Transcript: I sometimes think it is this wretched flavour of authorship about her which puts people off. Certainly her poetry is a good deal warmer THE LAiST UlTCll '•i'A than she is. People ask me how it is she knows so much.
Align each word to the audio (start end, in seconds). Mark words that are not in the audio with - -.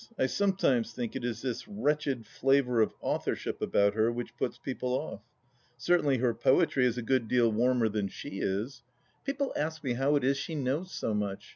I 0.17 0.25
sometimes 0.25 0.93
think 0.93 1.15
it 1.15 1.23
is 1.23 1.43
this 1.43 1.67
wretched 1.67 2.25
flavour 2.25 2.81
of 2.81 2.95
authorship 3.01 3.61
about 3.61 3.93
her 3.93 4.11
which 4.11 4.35
puts 4.35 4.57
people 4.57 4.93
off. 4.95 5.21
Certainly 5.77 6.17
her 6.17 6.33
poetry 6.33 6.87
is 6.87 6.97
a 6.97 7.03
good 7.03 7.27
deal 7.27 7.51
warmer 7.51 7.87
THE 7.87 8.01
LAiST 8.01 8.01
UlTCll 8.01 8.01
'•i'A 8.01 8.01
than 8.01 8.07
she 8.07 8.29
is. 8.39 8.83
People 9.25 9.53
ask 9.55 9.83
me 9.83 9.93
how 9.93 10.15
it 10.15 10.23
is 10.23 10.39
she 10.39 10.55
knows 10.55 10.91
so 10.91 11.13
much. 11.13 11.49